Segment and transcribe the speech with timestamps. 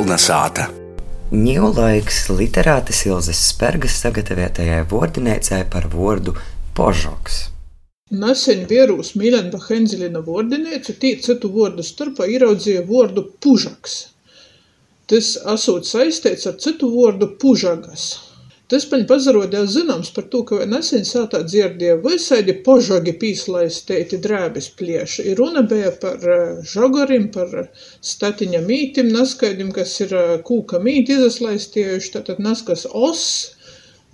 [0.00, 0.64] Kolnesāta.
[1.28, 6.32] Ņūlaiks literātes Ilzes Spergas sagatavotajai vārdinēcēji par vārdu
[6.78, 7.34] požoks.
[8.22, 13.98] Nesen vierūs Milenba Henzelina vārdinēcu tī citu vārdu starpā ieraudzīja vārdu pužaks.
[15.12, 18.06] Tas esot saistīts ar citu vārdu pužagas.
[18.70, 24.68] Tas paņ pazarodēja zināms par to, ka vai nesen sātā dzirdēja visaidi požogi pīslaistēti drēbis
[24.78, 25.24] plieši.
[25.32, 27.56] Ir runa bija par eh, žogorim, par
[28.10, 33.24] statiņa mītim, naskaidim, kas ir eh, kūka mīti izaslaistiejuši, tātad naskas os,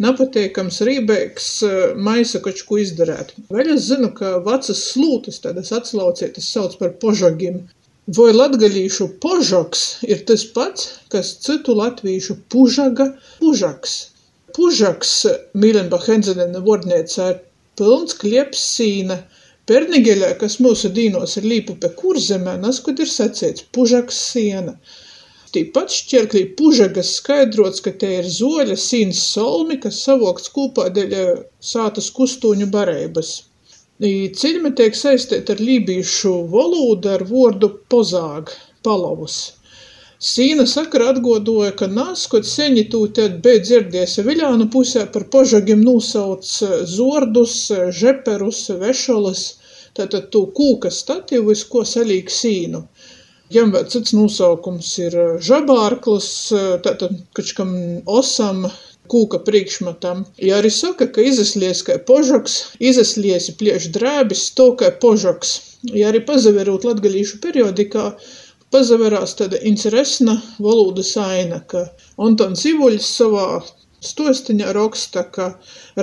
[0.06, 1.76] napateikams rībēks eh,
[2.08, 3.36] maisa kočku izdarēt.
[3.52, 7.66] Vēl es zinu, ka vecas slūtas, tādas atslaucietas sauc par požogim.
[8.16, 13.98] Vai latgalīšu požoks ir tas pats, kas citu latvīšu pužaga pužaks.
[14.56, 15.10] Pužaks
[15.62, 17.40] Mīlenba Henzelena vārdnīcā ir
[17.78, 19.18] pylns klieps sīna.
[19.70, 24.76] Pernigeļā, kas mūsu dīnos ir Līpupe kurzemē, nazkod ir saceits pužaks siena.
[25.56, 31.14] Tīpat šķierklī pužagas skaidrots, ka te ir zoļa sīns solmi, kas savokts kūpā deļ
[31.72, 33.34] sātas kustūņu bareibas.
[34.40, 38.52] Ciļme tiek saistēt ar lībīšu volūdu ar vordu pozāg,
[38.84, 39.38] palovus.
[40.16, 46.52] Sīna sakara atgodoja, ka nazkod seņi tū te beja dzirdiese Viļānu pusē par požagim nūsauc
[46.88, 47.56] zordus,
[47.98, 49.42] žeperus, vešolas,
[49.98, 52.80] tātad tū kūka statīvu, iz ko salīk sīnu.
[53.52, 56.30] Jam vēl cits nosaukums ir žabārklis,
[56.86, 57.76] tātad kačkam
[58.08, 58.64] osam,
[59.12, 60.24] kūka priekšmatam.
[60.42, 65.54] Ja arī saka, ka izaslies kai požoks, izasliesi plieš drēbis, to kai požoks.
[65.92, 68.08] Ja arī pazaverūt latgalīšu periodikā,
[68.74, 71.86] pazaverās tāda interesna volūdas aina, ka
[72.28, 73.48] Antons Ivuļs savā
[74.06, 75.46] stostiņā raksta, ka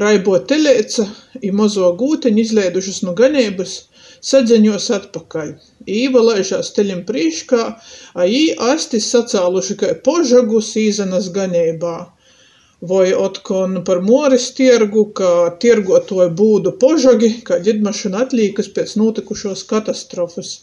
[0.03, 1.05] raibo teleica
[1.41, 3.75] i mozo gūteņu izleidušas no ganeibys
[4.23, 5.53] sadzeņos atpakaļ.
[5.99, 7.63] Īva laižās teļim prīškā,
[8.15, 11.97] a jī asti sacāluši kai požagus īzenas ganeibā.
[12.91, 15.29] Voi otkon par moris tiergu, ka
[15.63, 20.57] tiergotoja būdu požagi, kā ģidmašana atlīkas pēc notikušos katastrofas.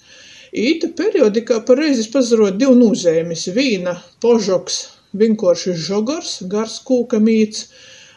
[0.50, 3.44] Īta periodikā par reizes pazarot div nūzeimis.
[3.54, 3.92] Vīna
[4.24, 4.78] požoks,
[5.20, 7.68] vinkuorši žogors, gars kūka mīts,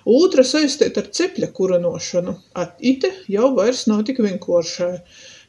[0.09, 4.97] ūtra saistēt ar cepļa kurinošanu, a ite jau vairs nav tik vinkuoršai.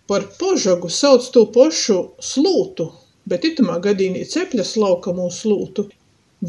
[0.06, 2.90] Par požogu sauc to pošu slūtu,
[3.24, 5.88] bet itamā gadīnī cepļa slaukamū slūtu,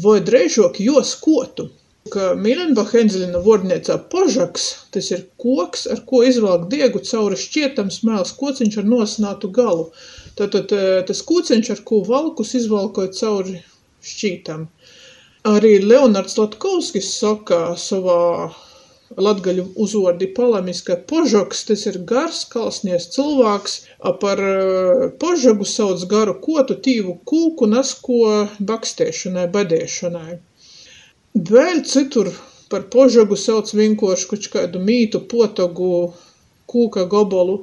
[0.04, 1.70] voi dreižok juos kotu
[2.12, 8.34] ka Milenbacha Enzelina vārdniecā požaks tas ir koks, ar ko izvelk diegu cauri šķietams mēls
[8.40, 9.88] kociņš ar nosinātu galu.
[10.38, 10.72] Tātad
[11.08, 13.58] tas kūceņš, ar ko valkus izvalkoja cauri
[14.12, 14.68] šķītam.
[15.46, 18.22] Arī Leonards Latkovskis saka savā
[19.26, 23.76] latgaļu uzvordi palamis, ka požoks tas ir gars, kalsnies cilvēks,
[24.08, 24.42] a par
[25.22, 28.20] požogu sauc garu kotu tīvu kūku nasko
[28.70, 30.40] bakstēšanai, badēšanai.
[31.36, 32.30] Vēl citur
[32.72, 35.88] par požogu sauc vinkuoši koč kādu mītu, potogu,
[36.72, 37.56] kūka gobolu.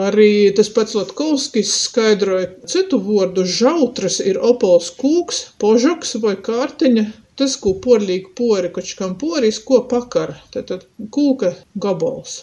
[0.00, 7.04] Arī tas pats Latkovskis skaidroja citu vārdu žautras ir opols kūks, požoks vai kārtiņa,
[7.40, 10.84] tas, ko porlīk pori, koč kam poris, ko pakar, tātad
[11.16, 12.36] kūka gabols.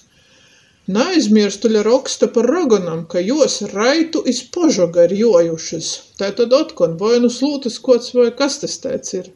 [0.92, 5.94] Naizmierstuļa roksta par rogonam, ka juos raitu iz požoga ir jojušas.
[6.20, 9.32] Tātad otkon vai nu slūtas kods vai kas tas teic ir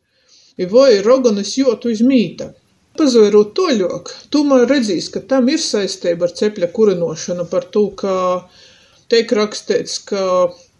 [0.57, 2.51] i voi rogonys juotu iz mīta.
[2.97, 8.13] Pazavērot toļok, tūmēr redzīs, ka tam ir saistība ar cepļa kurinošanu par to, ka
[9.13, 10.23] teik raksteits, ka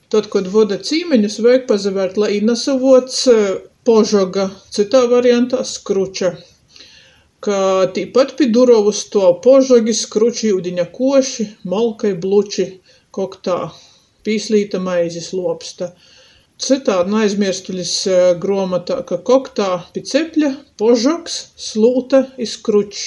[0.10, 3.28] tad, kad voda cīmeņus, vajag pazavērt, lai nasavots
[3.88, 6.34] požoga, citā variantā skruča.
[7.46, 7.60] Ka
[7.94, 12.66] tīpat pi durovus to požogi, skruči, ūdiņa koši, malkai, bluči,
[13.14, 13.60] koktā,
[14.26, 15.94] pīslīta maizis lopsta.
[16.66, 17.90] Cytādi naizmierstuļis
[18.44, 20.48] gruomatā, ka koktā pi cepļa
[20.82, 21.36] požoks,
[21.66, 23.04] slūta i skručs.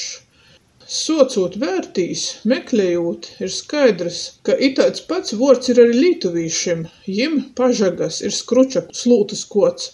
[0.98, 2.22] Suocūt vērtīs,
[2.52, 6.86] meklejūt, ir skaidrs, ka itaids pats vuords ir arī lītuvīšim.
[7.18, 9.90] Jim pažagas ir skruča slūtas kods,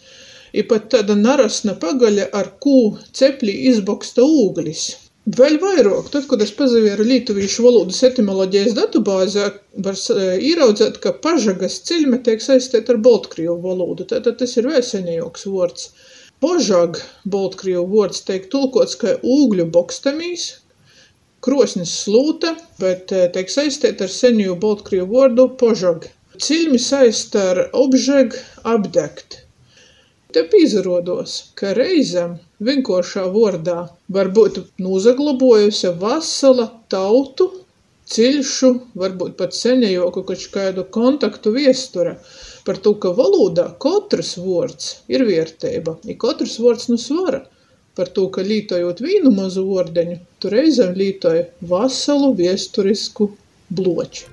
[0.52, 2.78] i pat tāda narasna pagaļa, ar kū
[3.22, 4.86] ceplī izboksta ūglis.
[5.26, 9.46] Vēl vairāk, tad, kad es pazavieru lītuvīšu valodas etimoloģijas datubāzē,
[9.82, 9.96] var
[10.50, 14.06] īraudzēt, ka pažagas ciļme tiek saistīta ar Baltkrievu valodu.
[14.12, 15.88] Tātad tas ir vēl senejāks vārds.
[16.44, 20.44] Požag, Baltkrievu vārds, tiek tulkots kā ūgļu bokstamīs,
[21.42, 26.06] krosnis slūta, bet tiek saistīta ar seniju Baltkrievu vārdu požag.
[26.38, 29.40] Ciļmi saista ar obžeg, apdegt.
[30.36, 32.32] Te pīzaruoduos, ka reizem
[32.68, 33.76] vinkuoršā vuordā
[34.16, 37.46] var būt nūsaglobuojuse vasala tautu
[38.14, 38.70] ciļšu,
[39.02, 42.14] varbūt pat seņajoku koč kādu kontaktu viesture.
[42.68, 47.42] Par to, ka valodā katrs vords ir vierteiba, i katrs vords nu svara.
[47.96, 53.32] Par to, ka lītojot vīnu mazu vuordeņu, tu reizem lītoj vasalu viesturisku
[53.70, 54.24] bluoču.